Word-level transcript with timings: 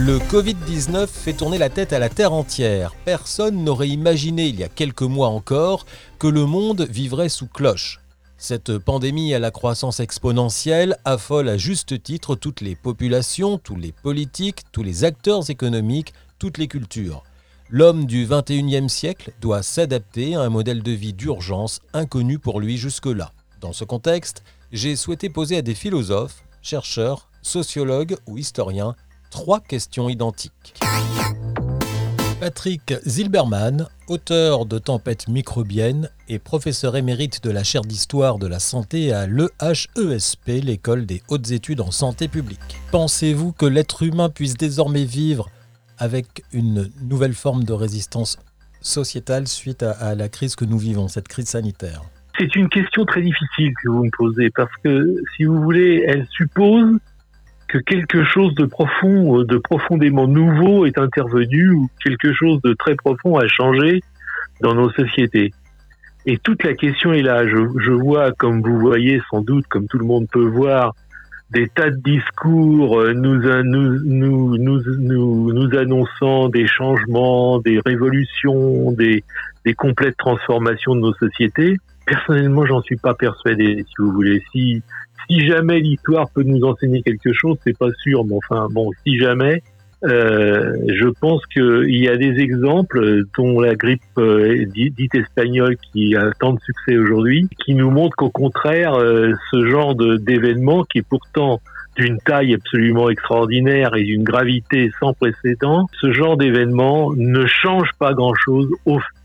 Le 0.00 0.20
Covid-19 0.20 1.08
fait 1.08 1.32
tourner 1.32 1.58
la 1.58 1.70
tête 1.70 1.92
à 1.92 1.98
la 1.98 2.08
Terre 2.08 2.32
entière. 2.32 2.94
Personne 3.04 3.64
n'aurait 3.64 3.88
imaginé 3.88 4.46
il 4.46 4.54
y 4.54 4.62
a 4.62 4.68
quelques 4.68 5.02
mois 5.02 5.26
encore 5.26 5.86
que 6.20 6.28
le 6.28 6.46
monde 6.46 6.86
vivrait 6.88 7.28
sous 7.28 7.48
cloche. 7.48 7.98
Cette 8.36 8.78
pandémie 8.78 9.34
à 9.34 9.40
la 9.40 9.50
croissance 9.50 9.98
exponentielle 9.98 10.96
affole 11.04 11.48
à 11.48 11.56
juste 11.56 12.00
titre 12.00 12.36
toutes 12.36 12.60
les 12.60 12.76
populations, 12.76 13.58
tous 13.58 13.74
les 13.74 13.90
politiques, 13.90 14.62
tous 14.70 14.84
les 14.84 15.02
acteurs 15.02 15.50
économiques, 15.50 16.12
toutes 16.38 16.58
les 16.58 16.68
cultures. 16.68 17.24
L'homme 17.68 18.06
du 18.06 18.24
21e 18.24 18.86
siècle 18.86 19.32
doit 19.40 19.64
s'adapter 19.64 20.36
à 20.36 20.42
un 20.42 20.48
modèle 20.48 20.84
de 20.84 20.92
vie 20.92 21.12
d'urgence 21.12 21.80
inconnu 21.92 22.38
pour 22.38 22.60
lui 22.60 22.76
jusque-là. 22.76 23.32
Dans 23.60 23.72
ce 23.72 23.82
contexte, 23.82 24.44
j'ai 24.70 24.94
souhaité 24.94 25.28
poser 25.28 25.56
à 25.56 25.62
des 25.62 25.74
philosophes, 25.74 26.44
chercheurs, 26.62 27.28
sociologues 27.42 28.16
ou 28.28 28.38
historiens 28.38 28.94
trois 29.30 29.60
questions 29.60 30.08
identiques. 30.08 30.74
Patrick 32.40 32.94
Zilberman, 33.04 33.88
auteur 34.06 34.64
de 34.64 34.78
Tempête 34.78 35.26
microbienne 35.26 36.08
et 36.28 36.38
professeur 36.38 36.96
émérite 36.96 37.42
de 37.42 37.50
la 37.50 37.64
chaire 37.64 37.82
d'histoire 37.82 38.38
de 38.38 38.46
la 38.46 38.60
santé 38.60 39.12
à 39.12 39.26
l'EHESP, 39.26 40.46
l'école 40.62 41.04
des 41.04 41.20
hautes 41.28 41.50
études 41.50 41.80
en 41.80 41.90
santé 41.90 42.28
publique. 42.28 42.78
Pensez-vous 42.92 43.52
que 43.52 43.66
l'être 43.66 44.04
humain 44.04 44.28
puisse 44.28 44.56
désormais 44.56 45.04
vivre 45.04 45.50
avec 45.98 46.44
une 46.52 46.88
nouvelle 47.02 47.34
forme 47.34 47.64
de 47.64 47.72
résistance 47.72 48.38
sociétale 48.80 49.48
suite 49.48 49.82
à, 49.82 50.14
la 50.14 50.28
crise 50.28 50.54
que 50.54 50.64
nous 50.64 50.78
vivons, 50.78 51.08
cette 51.08 51.26
crise 51.26 51.48
sanitaire? 51.48 52.02
C'est 52.38 52.54
une 52.54 52.68
question 52.68 53.04
très 53.04 53.22
difficile 53.22 53.72
que 53.82 53.88
vous 53.88 54.04
me 54.04 54.10
posez 54.16 54.50
parce 54.50 54.70
que, 54.84 55.16
si 55.36 55.42
vous 55.42 55.60
voulez, 55.60 56.04
elle 56.06 56.24
suppose 56.30 56.98
que 57.68 57.78
quelque 57.78 58.24
chose 58.24 58.54
de 58.54 58.64
profond, 58.64 59.40
euh, 59.40 59.44
de 59.44 59.58
profondément 59.58 60.26
nouveau 60.26 60.86
est 60.86 60.98
intervenu 60.98 61.70
ou 61.70 61.90
quelque 62.02 62.32
chose 62.32 62.60
de 62.62 62.72
très 62.72 62.94
profond 62.96 63.36
a 63.36 63.46
changé 63.46 64.02
dans 64.60 64.74
nos 64.74 64.90
sociétés. 64.90 65.52
Et 66.26 66.38
toute 66.38 66.64
la 66.64 66.74
question 66.74 67.12
est 67.12 67.22
là. 67.22 67.46
Je, 67.46 67.56
je 67.78 67.92
vois, 67.92 68.32
comme 68.32 68.62
vous 68.62 68.78
voyez 68.78 69.22
sans 69.30 69.42
doute, 69.42 69.66
comme 69.68 69.86
tout 69.86 69.98
le 69.98 70.04
monde 70.04 70.26
peut 70.30 70.46
voir, 70.46 70.94
des 71.50 71.68
tas 71.68 71.90
de 71.90 71.96
discours 71.96 73.00
euh, 73.00 73.14
nous, 73.14 73.36
nous, 73.62 73.98
nous, 74.04 74.58
nous, 74.58 75.52
nous, 75.52 75.78
annonçant 75.78 76.48
des 76.48 76.66
changements, 76.66 77.58
des 77.60 77.80
révolutions, 77.84 78.92
des, 78.92 79.24
des 79.64 79.74
complètes 79.74 80.16
transformations 80.18 80.94
de 80.94 81.00
nos 81.00 81.14
sociétés. 81.14 81.76
Personnellement, 82.06 82.66
j'en 82.66 82.82
suis 82.82 82.96
pas 82.96 83.14
persuadé, 83.14 83.84
si 83.86 83.94
vous 83.98 84.12
voulez. 84.12 84.42
Si, 84.52 84.82
si 85.28 85.46
jamais 85.46 85.80
l'histoire 85.80 86.28
peut 86.30 86.42
nous 86.42 86.62
enseigner 86.64 87.02
quelque 87.02 87.32
chose, 87.32 87.56
c'est 87.64 87.76
pas 87.76 87.90
sûr, 88.02 88.24
mais 88.24 88.36
enfin 88.36 88.68
bon, 88.70 88.90
si 89.04 89.18
jamais, 89.18 89.62
euh, 90.04 90.74
je 90.86 91.08
pense 91.20 91.44
qu'il 91.46 91.96
y 91.96 92.08
a 92.08 92.16
des 92.16 92.40
exemples, 92.40 93.24
dont 93.36 93.60
la 93.60 93.74
grippe 93.74 94.02
euh, 94.18 94.64
dite 94.66 95.14
espagnole 95.14 95.76
qui 95.92 96.14
a 96.14 96.30
tant 96.38 96.52
de 96.52 96.60
succès 96.60 96.96
aujourd'hui, 96.96 97.48
qui 97.64 97.74
nous 97.74 97.90
montrent 97.90 98.16
qu'au 98.16 98.30
contraire, 98.30 98.94
euh, 98.94 99.32
ce 99.50 99.66
genre 99.66 99.94
d'événement 99.96 100.84
qui 100.84 100.98
est 100.98 101.08
pourtant 101.08 101.60
d'une 101.98 102.18
taille 102.18 102.54
absolument 102.54 103.10
extraordinaire 103.10 103.94
et 103.96 104.04
d'une 104.04 104.22
gravité 104.22 104.90
sans 105.00 105.12
précédent, 105.12 105.86
ce 106.00 106.12
genre 106.12 106.36
d'événement 106.36 107.12
ne 107.16 107.44
change 107.46 107.90
pas 107.98 108.14
grand-chose 108.14 108.68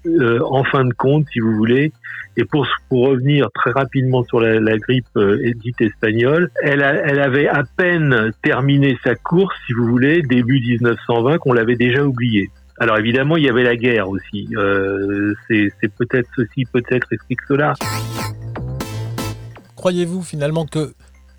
euh, 0.06 0.40
en 0.44 0.64
fin 0.64 0.84
de 0.84 0.94
compte, 0.94 1.26
si 1.32 1.40
vous 1.40 1.54
voulez. 1.54 1.92
Et 2.36 2.46
pour, 2.46 2.68
pour 2.90 3.10
revenir 3.10 3.50
très 3.54 3.70
rapidement 3.70 4.24
sur 4.24 4.40
la, 4.40 4.78
grippe 4.78 5.06
euh, 5.18 5.54
dite 5.56 5.80
espagnole, 5.82 6.50
elle, 6.64 6.82
elle 6.82 7.20
avait 7.20 7.48
à 7.48 7.64
peine 7.78 8.32
terminé 8.42 8.98
sa 9.04 9.14
course, 9.14 9.56
si 9.68 9.74
vous 9.74 9.86
voulez, 9.86 10.24
début 10.24 10.60
1920, 10.60 11.38
qu'on 11.38 11.54
l'avait 11.54 11.76
déjà 11.76 12.04
oublié. 12.04 12.50
Alors 12.80 12.98
évidemment, 12.98 13.38
il 13.38 13.44
y 13.44 13.50
avait 13.50 13.64
la 13.64 13.76
guerre 13.76 14.10
aussi. 14.10 14.50
Euh, 14.58 15.36
c'est 15.48 15.70
peut-être 15.96 16.28
ceci, 16.36 16.66
peut-être 16.66 17.14
explique 17.14 17.42
cela. 17.48 17.74
Croyez-vous 19.76 20.24
finalement 20.24 20.66
que 20.66 20.94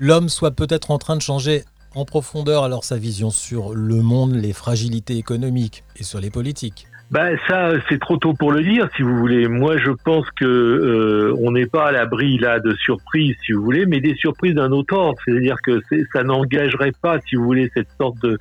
l'homme 0.04 0.28
soit 0.28 0.50
peut-être 0.50 0.91
en 0.91 0.98
train 0.98 1.16
de 1.16 1.22
changer 1.22 1.62
en 1.94 2.04
profondeur 2.04 2.62
alors 2.62 2.84
sa 2.84 2.98
vision 2.98 3.31
sur 3.31 3.75
le 3.75 4.03
monde, 4.03 4.34
les 4.34 4.53
fragilités 4.53 5.16
économiques 5.16 5.82
et 5.97 6.03
sur 6.03 6.20
les 6.20 6.31
politiques 6.31 6.87
ben 7.10 7.37
ça, 7.47 7.70
c'est 7.88 8.00
trop 8.00 8.16
tôt 8.16 8.32
pour 8.32 8.50
le 8.50 8.62
dire, 8.64 8.88
si 8.97 9.03
vous 9.03 9.16
voulez. 9.16 9.47
Moi, 9.47 9.76
je 9.76 9.91
pense 9.91 10.28
que 10.32 10.44
euh, 10.44 11.37
on 11.38 11.53
n'est 11.53 11.66
pas 11.66 11.88
à 11.88 11.93
l'abri 11.93 12.38
là 12.38 12.59
de 12.60 12.75
surprises, 12.75 13.37
si 13.44 13.53
vous 13.53 13.62
voulez, 13.62 13.84
mais 13.87 14.00
des 14.00 14.16
surprises 14.16 14.54
d'un 14.54 14.72
autre 14.72 14.97
ordre. 14.97 15.19
C'est-à-dire 15.25 15.59
que 15.62 15.81
ça 16.12 16.25
n'engagerait 16.25 16.94
pas, 17.03 17.20
si 17.28 17.37
vous 17.37 17.44
voulez, 17.44 17.70
cette 17.75 17.91
sorte 18.00 18.19
de, 18.22 18.38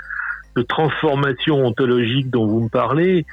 de 0.56 0.62
transformation 0.64 1.64
ontologique 1.64 2.32
dont 2.32 2.48
vous 2.48 2.62
me 2.62 2.70
parlez, 2.70 3.26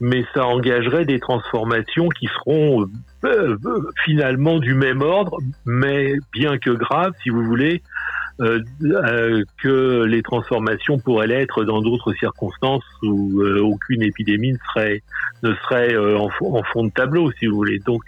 mais 0.00 0.24
ça 0.32 0.46
engagerait 0.46 1.04
des 1.04 1.18
transformations 1.18 2.08
qui 2.08 2.28
seront 2.28 2.86
euh, 3.26 3.56
finalement 4.04 4.58
du 4.58 4.74
même 4.74 5.02
ordre, 5.02 5.38
mais 5.64 6.14
bien 6.32 6.58
que 6.58 6.70
graves, 6.70 7.12
si 7.22 7.30
vous 7.30 7.44
voulez, 7.44 7.82
euh, 8.40 8.60
euh, 8.84 9.42
que 9.62 10.04
les 10.04 10.22
transformations 10.22 10.98
pourraient 10.98 11.26
l'être 11.26 11.64
dans 11.64 11.80
d'autres 11.80 12.12
circonstances 12.14 12.84
où 13.02 13.42
aucune 13.42 14.02
épidémie 14.02 14.52
ne 15.42 15.54
serait, 15.54 15.96
en, 15.96 16.28
fond 16.30 16.84
de 16.84 16.90
tableau, 16.90 17.30
si 17.32 17.46
vous 17.46 17.56
voulez. 17.56 17.80
Donc, 17.80 18.04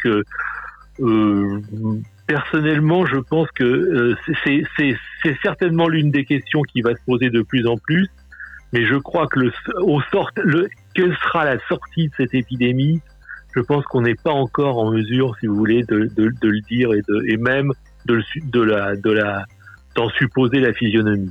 personnellement, 2.26 3.06
je 3.06 3.18
pense 3.18 3.50
que 3.52 4.14
c'est 4.44 5.36
certainement 5.42 5.88
l'une 5.88 6.10
des 6.10 6.24
questions 6.24 6.62
qui 6.62 6.82
va 6.82 6.94
se 6.94 7.02
poser 7.06 7.30
de 7.30 7.42
plus 7.42 7.66
en 7.66 7.76
plus. 7.76 8.08
Mais 8.74 8.84
je 8.84 8.96
crois 8.96 9.26
que 9.28 9.40
le, 9.40 9.52
au 9.80 10.02
sort, 10.12 10.30
le, 10.36 10.68
quelle 10.94 11.16
sera 11.16 11.46
la 11.46 11.58
sortie 11.68 12.08
de 12.08 12.14
cette 12.18 12.34
épidémie 12.34 13.00
Je 13.54 13.60
pense 13.60 13.84
qu'on 13.86 14.02
n'est 14.02 14.14
pas 14.14 14.32
encore 14.32 14.78
en 14.78 14.90
mesure, 14.90 15.34
si 15.40 15.46
vous 15.46 15.56
voulez, 15.56 15.82
de, 15.84 16.10
de, 16.16 16.30
de 16.40 16.48
le 16.48 16.60
dire 16.62 16.92
et, 16.92 17.02
de, 17.08 17.24
et 17.28 17.36
même 17.36 17.72
de, 18.06 18.22
de 18.44 18.60
la, 18.60 18.96
de 18.96 19.10
la, 19.10 19.44
d'en 19.94 20.08
supposer 20.10 20.60
la 20.60 20.72
physionomie. 20.72 21.30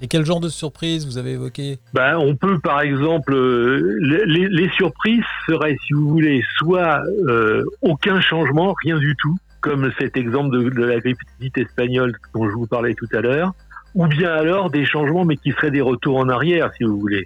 Et 0.00 0.08
quel 0.08 0.26
genre 0.26 0.40
de 0.40 0.48
surprise 0.48 1.06
vous 1.06 1.16
avez 1.16 1.32
évoqué? 1.32 1.78
Ben, 1.94 2.18
On 2.18 2.34
peut 2.34 2.58
par 2.58 2.80
exemple, 2.80 3.32
euh, 3.34 3.98
les, 4.00 4.48
les, 4.48 4.68
surprises 4.70 5.22
seraient, 5.46 5.76
si 5.86 5.92
vous 5.92 6.08
voulez, 6.08 6.42
soit 6.58 7.00
euh, 7.28 7.62
aucun 7.82 8.20
changement, 8.20 8.74
rien 8.82 8.98
du 8.98 9.14
tout, 9.16 9.36
comme 9.60 9.92
cet 9.98 10.16
exemple 10.16 10.50
de, 10.58 10.70
de 10.70 10.84
la 10.84 10.98
grippe 10.98 11.18
dite 11.38 11.56
espagnole 11.56 12.14
dont 12.34 12.50
je 12.50 12.54
vous 12.54 12.66
parlais 12.66 12.94
tout 12.94 13.06
à 13.12 13.20
l'heure, 13.20 13.52
ou 13.94 14.08
bien 14.08 14.32
alors 14.32 14.70
des 14.70 14.84
changements 14.84 15.24
mais 15.24 15.36
qui 15.36 15.52
seraient 15.52 15.70
des 15.70 15.80
retours 15.80 16.16
en 16.16 16.28
arrière, 16.28 16.72
si 16.76 16.82
vous 16.82 16.98
voulez 16.98 17.24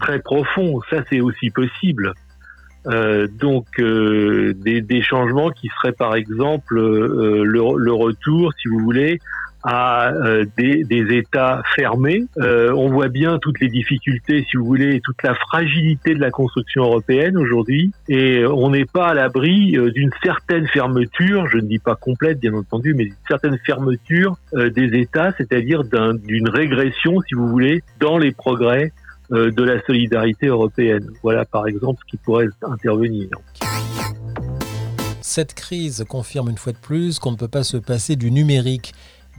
très 0.00 0.18
profond. 0.18 0.80
Ça, 0.90 1.04
c'est 1.08 1.20
aussi 1.20 1.50
possible. 1.50 2.12
Euh, 2.86 3.26
donc 3.26 3.66
euh, 3.80 4.54
des, 4.54 4.80
des, 4.80 5.02
changements 5.02 5.50
qui 5.50 5.68
seraient 5.68 5.92
par 5.92 6.14
exemple 6.14 6.78
euh, 6.78 7.42
le, 7.44 7.60
le, 7.76 7.92
retour, 7.92 8.52
si 8.54 8.68
vous 8.68 8.78
voulez, 8.78 9.18
à 9.64 10.12
euh, 10.12 10.44
des, 10.56 10.84
des, 10.84 11.16
États 11.16 11.62
fermés. 11.74 12.24
Euh, 12.38 12.72
on 12.72 12.88
voit 12.88 13.08
bien 13.08 13.38
toutes 13.40 13.58
les 13.60 13.68
difficultés, 13.68 14.46
si 14.48 14.56
vous 14.56 14.64
voulez, 14.64 15.00
toute 15.04 15.20
la 15.24 15.34
fragilité 15.34 16.14
de 16.14 16.20
la 16.20 16.30
construction 16.30 16.84
européenne 16.84 17.36
aujourd'hui, 17.36 17.90
et 18.08 18.46
on 18.46 18.70
n'est 18.70 18.86
pas 18.86 19.08
à 19.08 19.14
l'abri 19.14 19.76
d'une 19.92 20.12
certaine 20.22 20.68
fermeture, 20.68 21.48
je 21.48 21.56
ne 21.58 21.66
dis 21.66 21.80
pas 21.80 21.96
complète 21.96 22.38
bien 22.38 22.54
entendu, 22.54 22.94
mais 22.94 23.04
d'une 23.04 23.14
certaine 23.26 23.58
fermeture 23.66 24.36
des 24.54 25.00
États, 25.00 25.32
c'est-à-dire 25.36 25.82
d'une 25.84 26.48
régression, 26.48 27.20
si 27.28 27.34
vous 27.34 27.48
voulez, 27.48 27.82
dans 27.98 28.18
les 28.18 28.30
progrès 28.30 28.92
de 29.30 29.62
la 29.62 29.80
solidarité 29.84 30.46
européenne. 30.46 31.10
Voilà 31.22 31.44
par 31.44 31.66
exemple 31.66 32.00
ce 32.04 32.10
qui 32.10 32.16
pourrait 32.16 32.48
intervenir. 32.62 33.28
Cette 35.20 35.54
crise 35.54 36.04
confirme 36.08 36.48
une 36.48 36.56
fois 36.56 36.72
de 36.72 36.78
plus 36.78 37.18
qu'on 37.18 37.32
ne 37.32 37.36
peut 37.36 37.48
pas 37.48 37.62
se 37.62 37.76
passer 37.76 38.16
du 38.16 38.30
numérique, 38.30 38.94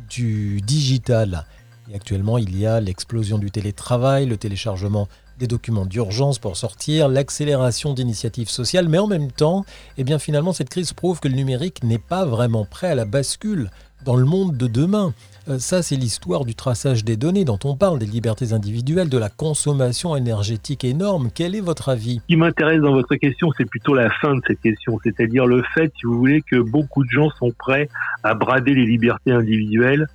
du 0.09 0.61
digital. 0.61 1.45
Et 1.91 1.95
actuellement, 1.95 2.38
il 2.38 2.57
y 2.57 2.67
a 2.67 2.79
l'explosion 2.79 3.39
du 3.39 3.49
télétravail, 3.49 4.28
le 4.28 4.37
téléchargement 4.37 5.08
des 5.40 5.47
documents 5.47 5.85
d'urgence 5.85 6.37
pour 6.37 6.58
sortir, 6.58 7.08
l'accélération 7.08 7.93
d'initiatives 7.93 8.49
sociales, 8.49 8.90
mais 8.90 8.99
en 8.99 9.08
même 9.08 9.31
temps, 9.31 9.66
eh 9.97 10.03
bien 10.03 10.19
finalement, 10.19 10.53
cette 10.53 10.69
crise 10.69 10.93
prouve 10.93 11.19
que 11.19 11.28
le 11.28 11.34
numérique 11.34 11.84
n'est 11.84 11.97
pas 11.97 12.25
vraiment 12.25 12.66
prêt 12.66 12.90
à 12.90 12.96
la 12.96 13.05
bascule 13.05 13.72
dans 14.05 14.16
le 14.16 14.25
monde 14.25 14.58
de 14.58 14.67
demain. 14.67 15.14
Euh, 15.49 15.57
ça, 15.57 15.81
c'est 15.81 15.96
l'histoire 15.96 16.46
du 16.46 16.53
traçage 16.53 17.03
des 17.03 17.17
données 17.17 17.46
dont 17.46 17.59
on 17.63 17.75
parle, 17.75 17.99
des 17.99 18.05
libertés 18.05 18.53
individuelles, 18.53 19.09
de 19.09 19.17
la 19.17 19.29
consommation 19.29 20.16
énergétique 20.16 20.84
énorme. 20.84 21.29
Quel 21.34 21.55
est 21.55 21.61
votre 21.61 21.90
avis? 21.90 22.19
Ce 22.19 22.28
qui 22.28 22.35
m'intéresse 22.35 22.81
dans 22.81 22.93
votre 22.93 23.16
question, 23.16 23.49
c'est 23.57 23.66
plutôt 23.66 23.96
la 23.96 24.09
fin 24.09 24.35
de 24.35 24.41
cette 24.46 24.61
question, 24.61 24.99
c'est-à-dire 25.03 25.47
le 25.47 25.63
fait, 25.73 25.91
si 25.99 26.05
vous 26.05 26.17
voulez, 26.17 26.41
que 26.41 26.57
beaucoup 26.57 27.03
de 27.03 27.09
gens 27.09 27.29
sont 27.40 27.51
prêts 27.57 27.90
à 28.23 28.35
brader 28.35 28.75
les 28.75 28.85
libertés 28.85 29.31
individuelles, 29.31 30.07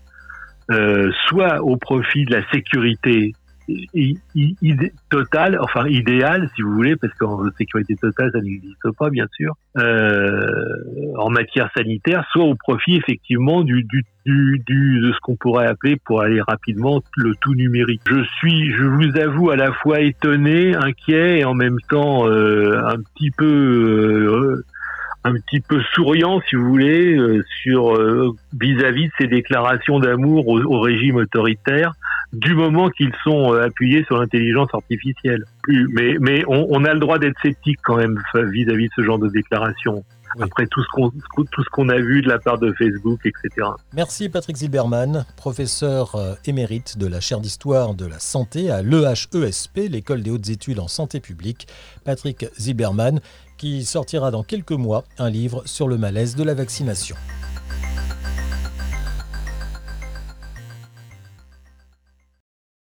euh, 0.70 1.10
soit 1.28 1.62
au 1.62 1.76
profit 1.76 2.24
de 2.24 2.36
la 2.36 2.48
sécurité 2.50 3.34
totale, 5.10 5.58
enfin 5.60 5.86
idéale 5.88 6.50
si 6.54 6.62
vous 6.62 6.72
voulez, 6.72 6.96
parce 6.96 7.12
qu'en 7.14 7.42
sécurité 7.56 7.96
totale 7.96 8.30
ça 8.32 8.40
n'existe 8.40 8.90
pas 8.98 9.10
bien 9.10 9.26
sûr, 9.36 9.54
euh, 9.78 10.46
en 11.16 11.30
matière 11.30 11.70
sanitaire, 11.76 12.24
soit 12.32 12.44
au 12.44 12.54
profit 12.54 12.96
effectivement 12.96 13.62
du, 13.62 13.84
du, 13.84 14.04
du, 14.26 15.00
de 15.00 15.12
ce 15.12 15.18
qu'on 15.20 15.36
pourrait 15.36 15.66
appeler 15.66 15.96
pour 16.04 16.20
aller 16.20 16.40
rapidement 16.40 17.02
le 17.16 17.34
tout 17.40 17.54
numérique. 17.54 18.02
Je 18.08 18.22
suis, 18.38 18.70
je 18.72 18.84
vous 18.84 19.18
avoue, 19.18 19.50
à 19.50 19.56
la 19.56 19.72
fois 19.72 20.00
étonné, 20.00 20.74
inquiet 20.74 21.40
et 21.40 21.44
en 21.44 21.54
même 21.54 21.78
temps 21.88 22.28
euh, 22.28 22.80
un 22.84 22.96
petit 22.96 23.30
peu 23.30 23.44
euh, 23.46 24.64
un 25.24 25.32
petit 25.32 25.60
peu 25.60 25.80
souriant, 25.94 26.40
si 26.48 26.54
vous 26.54 26.68
voulez, 26.68 27.16
euh, 27.16 27.42
sur 27.62 27.96
euh, 27.96 28.36
vis-à-vis 28.60 29.06
de 29.06 29.12
ces 29.18 29.26
déclarations 29.26 29.98
d'amour 29.98 30.46
au, 30.48 30.80
régime 30.80 31.16
autoritaire, 31.16 31.94
du 32.34 32.54
moment 32.54 32.90
qu'ils 32.90 33.12
sont 33.22 33.54
euh, 33.54 33.66
appuyés 33.66 34.04
sur 34.04 34.18
l'intelligence 34.18 34.68
artificielle. 34.72 35.44
Mais, 35.68 36.16
mais 36.20 36.44
on, 36.46 36.66
on, 36.70 36.84
a 36.84 36.92
le 36.92 37.00
droit 37.00 37.18
d'être 37.18 37.36
sceptique 37.42 37.78
quand 37.82 37.96
même 37.96 38.20
vis-à-vis 38.34 38.86
de 38.86 38.92
ce 38.96 39.02
genre 39.02 39.18
de 39.18 39.28
déclarations. 39.28 40.04
Après 40.40 40.66
tout 40.66 40.82
ce 40.82 40.88
qu'on 40.92 41.10
tout 41.10 41.62
ce 41.62 41.70
qu'on 41.70 41.88
a 41.88 41.98
vu 41.98 42.20
de 42.20 42.28
la 42.28 42.40
part 42.40 42.58
de 42.58 42.72
Facebook, 42.72 43.20
etc. 43.24 43.68
Merci 43.94 44.28
Patrick 44.28 44.56
Zilberman, 44.56 45.24
professeur 45.36 46.16
émérite 46.44 46.98
de 46.98 47.06
la 47.06 47.20
chaire 47.20 47.38
d'histoire 47.38 47.94
de 47.94 48.04
la 48.04 48.18
santé 48.18 48.68
à 48.68 48.82
l'EHESP, 48.82 49.88
l'école 49.88 50.24
des 50.24 50.32
hautes 50.32 50.48
études 50.48 50.80
en 50.80 50.88
santé 50.88 51.20
publique. 51.20 51.68
Patrick 52.04 52.46
Zilberman, 52.58 53.20
qui 53.58 53.84
sortira 53.84 54.32
dans 54.32 54.42
quelques 54.42 54.72
mois 54.72 55.04
un 55.18 55.30
livre 55.30 55.62
sur 55.66 55.86
le 55.86 55.98
malaise 55.98 56.34
de 56.34 56.42
la 56.42 56.54
vaccination. 56.54 57.14